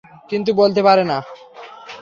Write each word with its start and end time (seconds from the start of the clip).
কিন্তু 0.29 0.51
বলতে 0.53 0.81
পারে 0.83 1.03
না। 1.03 1.17